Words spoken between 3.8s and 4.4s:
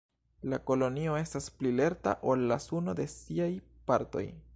partoj.